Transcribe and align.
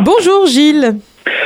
Bonjour 0.00 0.46
Gilles. 0.46 0.96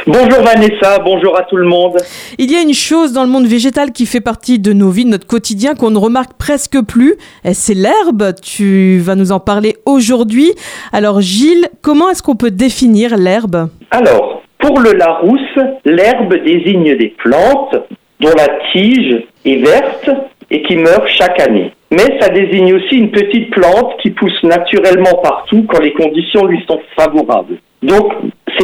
Bonjour 0.06 0.42
Vanessa, 0.42 0.98
bonjour 0.98 1.38
à 1.38 1.42
tout 1.42 1.56
le 1.56 1.66
monde. 1.66 1.96
Il 2.38 2.52
y 2.52 2.56
a 2.56 2.60
une 2.60 2.74
chose 2.74 3.12
dans 3.12 3.22
le 3.22 3.30
monde 3.30 3.46
végétal 3.46 3.92
qui 3.92 4.04
fait 4.04 4.20
partie 4.20 4.58
de 4.58 4.72
nos 4.72 4.90
vies, 4.90 5.04
de 5.04 5.10
notre 5.10 5.26
quotidien, 5.26 5.74
qu'on 5.74 5.90
ne 5.90 5.98
remarque 5.98 6.34
presque 6.38 6.80
plus, 6.82 7.14
c'est 7.52 7.74
l'herbe. 7.74 8.34
Tu 8.42 8.98
vas 8.98 9.14
nous 9.14 9.32
en 9.32 9.40
parler 9.40 9.76
aujourd'hui. 9.86 10.52
Alors 10.92 11.20
Gilles, 11.22 11.68
comment 11.80 12.10
est-ce 12.10 12.22
qu'on 12.22 12.36
peut 12.36 12.50
définir 12.50 13.16
l'herbe? 13.16 13.68
Alors, 13.90 14.42
pour 14.58 14.80
le 14.80 14.92
Larousse, 14.92 15.58
l'herbe 15.84 16.34
désigne 16.44 16.96
des 16.96 17.14
plantes 17.22 17.76
dont 18.20 18.32
la 18.36 18.48
tige 18.72 19.24
est 19.46 19.64
verte 19.64 20.10
et 20.50 20.62
qui 20.62 20.76
meurt 20.76 21.08
chaque 21.08 21.40
année. 21.40 21.72
Mais 21.90 22.18
ça 22.20 22.28
désigne 22.28 22.74
aussi 22.74 22.96
une 22.96 23.10
petite 23.10 23.50
plante 23.50 23.94
qui 24.02 24.10
pousse 24.10 24.42
naturellement 24.42 25.20
partout 25.22 25.64
quand 25.68 25.80
les 25.80 25.92
conditions 25.92 26.44
lui 26.46 26.62
sont 26.66 26.80
favorables. 26.96 27.56
Donc, 27.82 28.12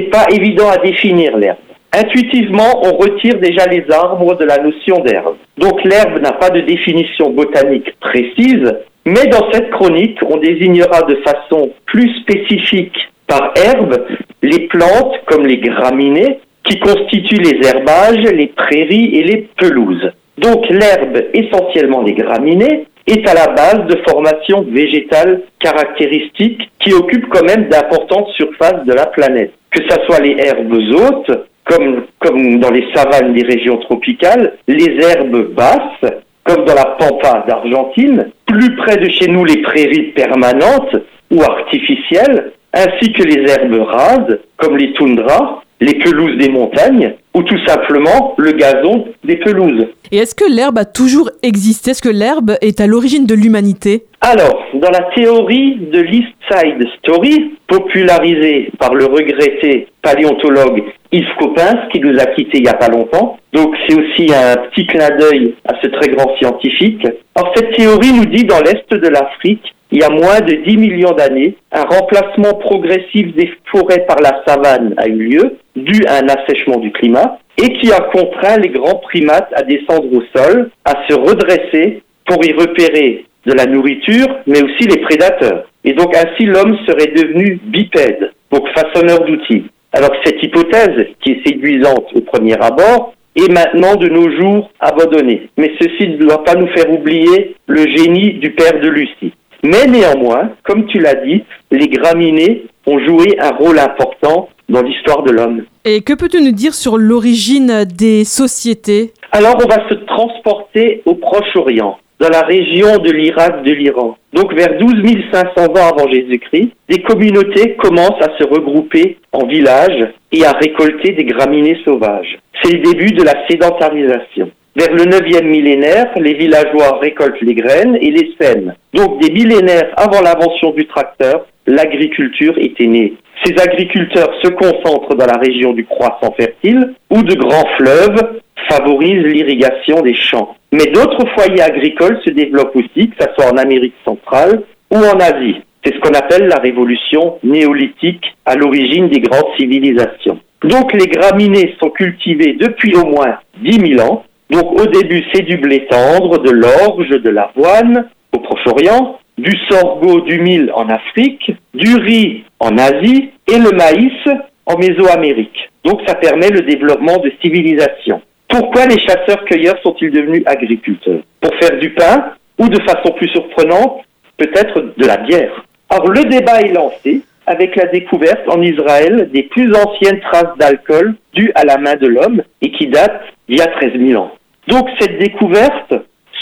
pas 0.02 0.26
évident 0.30 0.68
à 0.70 0.78
définir 0.78 1.36
l'herbe. 1.36 1.58
Intuitivement, 1.92 2.82
on 2.84 2.96
retire 2.96 3.38
déjà 3.38 3.66
les 3.66 3.84
arbres 3.90 4.36
de 4.36 4.44
la 4.44 4.58
notion 4.58 4.98
d'herbe. 5.00 5.36
Donc 5.56 5.82
l'herbe 5.84 6.20
n'a 6.20 6.32
pas 6.32 6.50
de 6.50 6.60
définition 6.60 7.30
botanique 7.30 7.90
précise, 8.00 8.74
mais 9.06 9.26
dans 9.26 9.50
cette 9.52 9.70
chronique, 9.70 10.18
on 10.28 10.36
désignera 10.36 11.02
de 11.02 11.16
façon 11.24 11.70
plus 11.86 12.14
spécifique 12.20 12.96
par 13.26 13.52
herbe 13.56 14.04
les 14.42 14.68
plantes 14.68 15.14
comme 15.26 15.46
les 15.46 15.58
graminées 15.58 16.40
qui 16.64 16.78
constituent 16.78 17.42
les 17.42 17.66
herbages, 17.66 18.30
les 18.32 18.48
prairies 18.48 19.16
et 19.16 19.22
les 19.22 19.48
pelouses. 19.56 20.12
Donc 20.36 20.68
l'herbe, 20.68 21.24
essentiellement 21.32 22.02
les 22.02 22.12
graminées, 22.12 22.86
est 23.10 23.28
à 23.28 23.34
la 23.34 23.48
base 23.48 23.86
de 23.86 24.00
formations 24.08 24.62
végétales 24.62 25.42
caractéristiques 25.60 26.70
qui 26.80 26.92
occupent 26.92 27.28
quand 27.30 27.44
même 27.44 27.68
d'importantes 27.68 28.28
surfaces 28.36 28.84
de 28.84 28.92
la 28.92 29.06
planète. 29.06 29.52
Que 29.70 29.82
ce 29.88 29.96
soit 30.06 30.20
les 30.20 30.36
herbes 30.38 30.72
hautes, 30.72 31.48
comme, 31.64 32.04
comme 32.18 32.60
dans 32.60 32.70
les 32.70 32.86
savanes 32.94 33.34
des 33.34 33.44
régions 33.44 33.78
tropicales, 33.78 34.54
les 34.66 34.96
herbes 35.00 35.54
basses, 35.54 36.12
comme 36.44 36.64
dans 36.64 36.74
la 36.74 36.96
pampa 36.98 37.44
d'Argentine, 37.46 38.30
plus 38.46 38.74
près 38.76 38.96
de 38.96 39.08
chez 39.10 39.28
nous 39.28 39.44
les 39.44 39.60
prairies 39.62 40.12
permanentes 40.14 40.96
ou 41.30 41.42
artificielles, 41.42 42.52
ainsi 42.72 43.12
que 43.12 43.22
les 43.22 43.50
herbes 43.50 43.82
rases, 43.82 44.38
comme 44.56 44.76
les 44.76 44.92
toundras, 44.94 45.62
les 45.80 45.98
pelouses 45.98 46.36
des 46.38 46.48
montagnes 46.48 47.14
ou 47.34 47.42
tout 47.42 47.58
simplement 47.66 48.34
le 48.36 48.52
gazon 48.52 49.06
des 49.24 49.36
pelouses. 49.36 49.86
Et 50.10 50.18
est-ce 50.18 50.34
que 50.34 50.50
l'herbe 50.50 50.78
a 50.78 50.84
toujours 50.84 51.30
existé? 51.42 51.90
Est-ce 51.92 52.02
que 52.02 52.08
l'herbe 52.08 52.56
est 52.60 52.80
à 52.80 52.86
l'origine 52.86 53.26
de 53.26 53.34
l'humanité? 53.34 54.04
Alors, 54.20 54.64
dans 54.74 54.90
la 54.90 55.10
théorie 55.14 55.76
de 55.92 56.00
l'East 56.00 56.34
Side 56.50 56.84
Story, 56.98 57.54
popularisée 57.68 58.70
par 58.78 58.94
le 58.94 59.04
regretté 59.04 59.86
paléontologue 60.02 60.82
Yves 61.12 61.34
Coppens, 61.38 61.88
qui 61.92 62.00
nous 62.00 62.18
a 62.18 62.26
quittés 62.26 62.58
il 62.58 62.62
n'y 62.62 62.68
a 62.68 62.74
pas 62.74 62.88
longtemps, 62.88 63.38
donc 63.52 63.74
c'est 63.86 63.94
aussi 63.94 64.32
un 64.32 64.56
petit 64.68 64.86
clin 64.86 65.08
d'œil 65.16 65.54
à 65.66 65.74
ce 65.82 65.88
très 65.88 66.08
grand 66.08 66.36
scientifique. 66.38 67.06
Alors 67.34 67.52
cette 67.54 67.76
théorie 67.76 68.12
nous 68.12 68.26
dit 68.26 68.44
dans 68.44 68.60
l'Est 68.60 68.90
de 68.90 69.08
l'Afrique, 69.08 69.74
il 69.90 70.00
y 70.00 70.02
a 70.02 70.10
moins 70.10 70.40
de 70.40 70.52
10 70.66 70.76
millions 70.76 71.12
d'années, 71.12 71.56
un 71.72 71.84
remplacement 71.84 72.54
progressif 72.54 73.34
des 73.34 73.50
forêts 73.70 74.04
par 74.06 74.18
la 74.20 74.42
savane 74.46 74.94
a 74.98 75.06
eu 75.06 75.16
lieu, 75.16 75.56
dû 75.84 76.04
à 76.06 76.18
un 76.18 76.28
assèchement 76.28 76.78
du 76.78 76.92
climat, 76.92 77.38
et 77.56 77.72
qui 77.78 77.92
a 77.92 78.00
contraint 78.00 78.58
les 78.58 78.68
grands 78.68 78.98
primates 78.98 79.52
à 79.54 79.62
descendre 79.62 80.12
au 80.12 80.22
sol, 80.36 80.70
à 80.84 80.94
se 81.08 81.14
redresser 81.14 82.02
pour 82.26 82.44
y 82.44 82.52
repérer 82.52 83.24
de 83.46 83.52
la 83.52 83.66
nourriture, 83.66 84.28
mais 84.46 84.62
aussi 84.62 84.86
les 84.86 85.00
prédateurs. 85.00 85.64
Et 85.84 85.92
donc 85.92 86.14
ainsi 86.16 86.44
l'homme 86.44 86.76
serait 86.86 87.12
devenu 87.12 87.58
bipède, 87.64 88.32
donc 88.52 88.68
façonneur 88.70 89.20
d'outils. 89.24 89.64
Alors 89.92 90.10
cette 90.24 90.42
hypothèse, 90.42 91.06
qui 91.20 91.32
est 91.32 91.48
séduisante 91.48 92.06
au 92.14 92.20
premier 92.20 92.56
abord, 92.60 93.14
est 93.34 93.50
maintenant 93.50 93.96
de 93.96 94.08
nos 94.08 94.30
jours 94.30 94.70
abandonnée. 94.80 95.48
Mais 95.56 95.72
ceci 95.80 96.08
ne 96.08 96.16
doit 96.16 96.44
pas 96.44 96.54
nous 96.54 96.68
faire 96.68 96.90
oublier 96.92 97.54
le 97.66 97.86
génie 97.96 98.34
du 98.34 98.50
père 98.50 98.80
de 98.80 98.88
Lucie. 98.88 99.32
Mais 99.64 99.86
néanmoins, 99.86 100.50
comme 100.64 100.86
tu 100.86 100.98
l'as 100.98 101.14
dit, 101.14 101.42
les 101.70 101.88
graminées 101.88 102.66
ont 102.86 102.98
joué 103.00 103.38
un 103.40 103.50
rôle 103.56 103.78
important 103.78 104.48
dans 104.68 104.82
l'histoire 104.82 105.22
de 105.22 105.32
l'homme. 105.32 105.64
Et 105.84 106.02
que 106.02 106.12
peux-tu 106.12 106.40
nous 106.42 106.52
dire 106.52 106.74
sur 106.74 106.98
l'origine 106.98 107.84
des 107.84 108.24
sociétés? 108.24 109.12
Alors 109.32 109.56
on 109.62 109.68
va 109.68 109.88
se 109.88 109.94
transporter 109.94 111.02
au 111.06 111.14
Proche-Orient, 111.14 111.98
dans 112.18 112.28
la 112.28 112.42
région 112.42 112.98
de 112.98 113.10
l'Irak 113.10 113.62
de 113.62 113.72
l'Iran. 113.72 114.16
Donc 114.32 114.54
vers 114.54 114.78
12 114.78 114.92
500 115.32 115.64
ans 115.66 115.96
avant 115.96 116.10
Jésus-Christ, 116.10 116.70
des 116.88 117.02
communautés 117.02 117.76
commencent 117.76 118.22
à 118.22 118.36
se 118.38 118.46
regrouper 118.46 119.18
en 119.32 119.46
villages 119.46 120.08
et 120.32 120.44
à 120.44 120.52
récolter 120.52 121.12
des 121.12 121.24
graminées 121.24 121.78
sauvages. 121.84 122.38
C'est 122.62 122.72
le 122.72 122.82
début 122.82 123.12
de 123.12 123.22
la 123.22 123.46
sédentarisation. 123.48 124.50
Vers 124.76 124.94
le 124.94 125.04
9e 125.04 125.44
millénaire, 125.44 126.06
les 126.16 126.34
villageois 126.34 126.98
récoltent 127.00 127.40
les 127.40 127.54
graines 127.54 127.96
et 128.00 128.10
les 128.10 128.34
sèment. 128.40 128.74
Donc 128.94 129.20
des 129.20 129.32
millénaires 129.32 129.92
avant 129.96 130.20
l'invention 130.20 130.70
du 130.70 130.86
tracteur, 130.86 131.46
l'agriculture 131.68 132.54
était 132.58 132.86
née. 132.86 133.14
Ces 133.44 133.54
agriculteurs 133.62 134.32
se 134.42 134.48
concentrent 134.48 135.14
dans 135.14 135.26
la 135.26 135.38
région 135.38 135.72
du 135.72 135.84
croissant 135.84 136.34
fertile 136.36 136.94
où 137.10 137.22
de 137.22 137.34
grands 137.34 137.68
fleuves 137.76 138.40
favorisent 138.70 139.24
l'irrigation 139.24 140.00
des 140.00 140.14
champs. 140.14 140.56
Mais 140.72 140.86
d'autres 140.86 141.26
foyers 141.36 141.62
agricoles 141.62 142.18
se 142.24 142.30
développent 142.30 142.74
aussi, 142.74 143.10
que 143.10 143.16
ce 143.20 143.28
soit 143.34 143.52
en 143.52 143.56
Amérique 143.56 143.94
centrale 144.04 144.62
ou 144.90 144.96
en 144.96 145.20
Asie. 145.20 145.60
C'est 145.84 145.94
ce 145.94 146.00
qu'on 146.00 146.18
appelle 146.18 146.48
la 146.48 146.56
révolution 146.56 147.38
néolithique 147.44 148.24
à 148.44 148.56
l'origine 148.56 149.08
des 149.08 149.20
grandes 149.20 149.54
civilisations. 149.58 150.40
Donc 150.64 150.92
les 150.92 151.06
graminées 151.06 151.76
sont 151.80 151.90
cultivées 151.90 152.54
depuis 152.54 152.96
au 152.96 153.06
moins 153.06 153.38
10 153.62 153.94
000 153.96 154.00
ans. 154.00 154.24
Donc 154.50 154.80
au 154.80 154.86
début 154.86 155.24
c'est 155.32 155.42
du 155.42 155.56
blé 155.58 155.86
tendre, 155.88 156.38
de 156.38 156.50
l'orge, 156.50 157.08
de 157.08 157.30
l'avoine 157.30 158.08
au 158.32 158.40
Proche-Orient, 158.40 159.18
du 159.38 159.52
sorgho, 159.70 160.20
du 160.22 160.40
mil 160.40 160.70
en 160.74 160.88
Afrique, 160.88 161.52
du 161.74 161.96
riz 161.96 162.44
en 162.60 162.76
Asie 162.76 163.30
et 163.46 163.58
le 163.58 163.70
maïs 163.70 164.38
en 164.66 164.76
Mésoamérique. 164.76 165.70
Donc 165.84 166.00
ça 166.06 166.14
permet 166.14 166.50
le 166.50 166.60
développement 166.62 167.18
de 167.18 167.32
civilisations. 167.42 168.20
Pourquoi 168.48 168.86
les 168.86 168.98
chasseurs-cueilleurs 168.98 169.78
sont-ils 169.82 170.10
devenus 170.10 170.42
agriculteurs? 170.46 171.20
Pour 171.40 171.54
faire 171.60 171.78
du 171.78 171.90
pain 171.90 172.32
ou 172.58 172.68
de 172.68 172.80
façon 172.82 173.12
plus 173.16 173.28
surprenante, 173.28 174.02
peut-être 174.36 174.94
de 174.96 175.06
la 175.06 175.18
bière. 175.18 175.64
Alors 175.90 176.10
le 176.10 176.24
débat 176.24 176.60
est 176.60 176.72
lancé 176.72 177.22
avec 177.46 177.76
la 177.76 177.86
découverte 177.86 178.42
en 178.48 178.60
Israël 178.60 179.30
des 179.32 179.44
plus 179.44 179.72
anciennes 179.74 180.20
traces 180.20 180.56
d'alcool 180.58 181.14
dues 181.32 181.52
à 181.54 181.64
la 181.64 181.78
main 181.78 181.94
de 181.94 182.06
l'homme 182.06 182.42
et 182.60 182.70
qui 182.72 182.88
datent 182.88 183.22
d'il 183.48 183.58
y 183.58 183.62
a 183.62 183.68
13 183.68 183.92
000 183.98 184.22
ans. 184.22 184.32
Donc 184.66 184.88
cette 184.98 185.18
découverte 185.18 185.94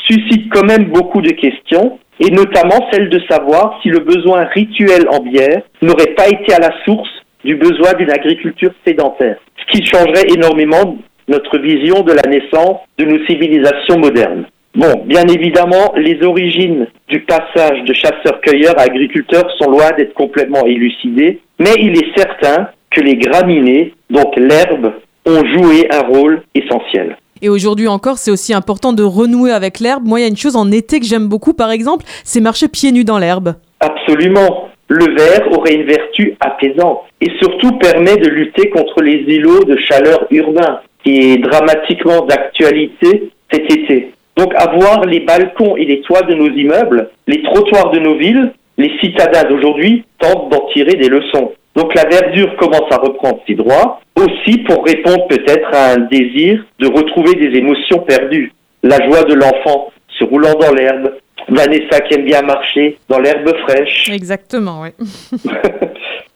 suscite 0.08 0.48
quand 0.52 0.64
même 0.64 0.86
beaucoup 0.86 1.20
de 1.20 1.30
questions 1.30 1.98
et 2.20 2.30
notamment 2.30 2.88
celle 2.90 3.10
de 3.10 3.20
savoir 3.28 3.78
si 3.82 3.88
le 3.88 4.00
besoin 4.00 4.44
rituel 4.54 5.06
en 5.10 5.20
bière 5.20 5.62
n'aurait 5.82 6.14
pas 6.16 6.28
été 6.28 6.54
à 6.54 6.58
la 6.58 6.72
source 6.84 7.10
du 7.44 7.56
besoin 7.56 7.92
d'une 7.94 8.10
agriculture 8.10 8.72
sédentaire, 8.86 9.36
ce 9.58 9.72
qui 9.72 9.84
changerait 9.84 10.26
énormément 10.34 10.96
notre 11.28 11.58
vision 11.58 12.02
de 12.02 12.12
la 12.12 12.22
naissance 12.22 12.78
de 12.98 13.04
nos 13.04 13.24
civilisations 13.26 13.98
modernes. 13.98 14.46
Bon, 14.74 15.04
bien 15.06 15.24
évidemment, 15.28 15.94
les 15.96 16.22
origines 16.22 16.86
du 17.08 17.20
passage 17.20 17.82
de 17.84 17.94
chasseurs-cueilleurs 17.94 18.78
à 18.78 18.82
agriculteurs 18.82 19.50
sont 19.58 19.70
loin 19.70 19.90
d'être 19.96 20.14
complètement 20.14 20.66
élucidées, 20.66 21.40
mais 21.58 21.72
il 21.78 21.96
est 21.96 22.16
certain 22.16 22.68
que 22.90 23.00
les 23.00 23.16
graminées, 23.16 23.94
donc 24.10 24.36
l'herbe, 24.36 24.92
ont 25.26 25.44
joué 25.46 25.88
un 25.90 26.06
rôle 26.06 26.42
essentiel. 26.54 27.16
Et 27.42 27.48
aujourd'hui 27.48 27.88
encore, 27.88 28.18
c'est 28.18 28.30
aussi 28.30 28.54
important 28.54 28.92
de 28.92 29.02
renouer 29.02 29.52
avec 29.52 29.80
l'herbe. 29.80 30.06
Moi, 30.06 30.20
il 30.20 30.22
y 30.22 30.26
a 30.26 30.28
une 30.28 30.36
chose 30.36 30.56
en 30.56 30.70
été 30.70 31.00
que 31.00 31.06
j'aime 31.06 31.28
beaucoup, 31.28 31.52
par 31.52 31.70
exemple, 31.70 32.04
c'est 32.24 32.40
marcher 32.40 32.68
pieds 32.68 32.92
nus 32.92 33.04
dans 33.04 33.18
l'herbe. 33.18 33.54
Absolument. 33.80 34.68
Le 34.88 35.14
verre 35.16 35.50
aurait 35.52 35.74
une 35.74 35.86
vertu 35.86 36.36
apaisante 36.40 37.00
et 37.20 37.30
surtout 37.40 37.72
permet 37.78 38.16
de 38.16 38.28
lutter 38.28 38.70
contre 38.70 39.02
les 39.02 39.24
îlots 39.26 39.64
de 39.64 39.76
chaleur 39.76 40.26
urbains 40.30 40.80
qui 41.04 41.32
est 41.32 41.38
dramatiquement 41.38 42.22
d'actualité 42.22 43.30
cet 43.50 43.70
été. 43.70 44.12
Donc 44.36 44.54
avoir 44.54 45.04
les 45.04 45.20
balcons 45.20 45.76
et 45.76 45.84
les 45.84 46.00
toits 46.02 46.22
de 46.22 46.34
nos 46.34 46.50
immeubles, 46.50 47.10
les 47.26 47.42
trottoirs 47.42 47.90
de 47.90 47.98
nos 47.98 48.16
villes, 48.16 48.52
les 48.78 48.92
citadins 49.00 49.48
d'aujourd'hui 49.48 50.04
tentent 50.18 50.50
d'en 50.50 50.66
tirer 50.72 50.94
des 50.94 51.08
leçons. 51.08 51.52
Donc 51.76 51.94
la 51.94 52.04
verdure 52.08 52.56
commence 52.56 52.90
à 52.90 52.96
reprendre 52.96 53.38
ses 53.46 53.54
droits, 53.54 54.00
aussi 54.16 54.58
pour 54.58 54.84
répondre 54.84 55.26
peut-être 55.28 55.68
à 55.74 55.92
un 55.92 55.98
désir 55.98 56.64
de 56.78 56.88
retrouver 56.88 57.34
des 57.34 57.56
émotions 57.58 57.98
perdues. 57.98 58.52
La 58.82 58.96
joie 59.06 59.24
de 59.24 59.34
l'enfant 59.34 59.92
se 60.18 60.24
roulant 60.24 60.54
dans 60.54 60.72
l'herbe, 60.72 61.12
Vanessa 61.48 62.00
qui 62.00 62.14
aime 62.14 62.24
bien 62.24 62.42
marcher 62.42 62.96
dans 63.08 63.18
l'herbe 63.18 63.54
fraîche. 63.68 64.08
Exactement, 64.10 64.82
oui. 64.82 65.38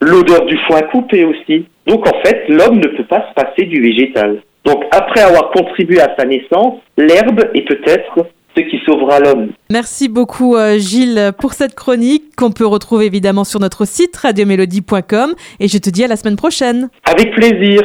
L'odeur 0.01 0.45
du 0.45 0.59
foin 0.67 0.83
coupé 0.83 1.25
aussi. 1.25 1.67
Donc 1.87 2.07
en 2.07 2.21
fait, 2.23 2.45
l'homme 2.49 2.77
ne 2.77 2.89
peut 2.89 3.05
pas 3.05 3.27
se 3.29 3.43
passer 3.43 3.65
du 3.65 3.81
végétal. 3.81 4.43
Donc 4.65 4.85
après 4.91 5.23
avoir 5.23 5.51
contribué 5.53 6.01
à 6.01 6.15
sa 6.19 6.27
naissance, 6.27 6.75
l'herbe 6.99 7.41
est 7.55 7.67
peut-être 7.67 8.27
ce 8.56 8.62
qui 8.62 8.81
sauvera 8.85 9.20
l'homme. 9.20 9.49
Merci 9.70 10.08
beaucoup 10.08 10.56
euh, 10.56 10.79
Gilles 10.79 11.32
pour 11.38 11.52
cette 11.52 11.75
chronique 11.75 12.35
qu'on 12.37 12.50
peut 12.50 12.67
retrouver 12.67 13.06
évidemment 13.06 13.44
sur 13.44 13.61
notre 13.61 13.87
site 13.87 14.17
radiomélodie.com 14.17 15.35
et 15.61 15.69
je 15.69 15.79
te 15.79 15.91
dis 15.91 16.05
à 16.05 16.08
la 16.08 16.17
semaine 16.17 16.37
prochaine. 16.37 16.88
Avec 17.05 17.32
plaisir. 17.35 17.82